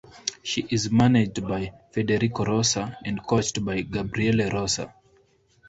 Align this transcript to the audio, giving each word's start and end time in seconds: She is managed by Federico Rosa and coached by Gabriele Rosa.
She 0.41 0.65
is 0.71 0.89
managed 0.91 1.47
by 1.47 1.73
Federico 1.91 2.43
Rosa 2.45 2.97
and 3.05 3.23
coached 3.23 3.63
by 3.63 3.81
Gabriele 3.81 4.49
Rosa. 4.49 4.91